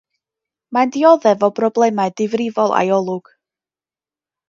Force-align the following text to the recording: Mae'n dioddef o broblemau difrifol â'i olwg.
Mae'n 0.77 0.93
dioddef 0.95 1.45
o 1.49 1.51
broblemau 1.61 2.17
difrifol 2.25 2.77
â'i 2.81 2.93
olwg. 3.01 3.35